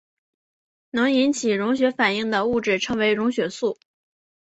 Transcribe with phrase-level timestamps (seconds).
[0.89, 3.77] 能引起溶血反应的物质称为溶血素。